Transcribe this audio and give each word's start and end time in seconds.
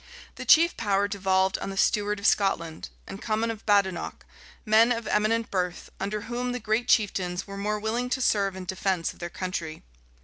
The 0.33 0.45
chief 0.45 0.75
power 0.77 1.07
devolved 1.07 1.59
on 1.59 1.69
the 1.69 1.77
steward 1.77 2.17
of 2.17 2.25
Scotland, 2.25 2.89
and 3.05 3.21
Cummin 3.21 3.51
of 3.51 3.63
Badenoch; 3.67 4.25
men 4.65 4.91
of 4.91 5.05
eminent 5.05 5.51
birth, 5.51 5.91
under 5.99 6.21
whom 6.21 6.53
the 6.53 6.59
great 6.59 6.87
chieftains 6.87 7.45
were 7.45 7.55
more 7.55 7.79
willing 7.79 8.09
to 8.09 8.19
serve 8.19 8.55
in 8.55 8.65
defence 8.65 9.13
of 9.13 9.19
their 9.19 9.29
country. 9.29 9.83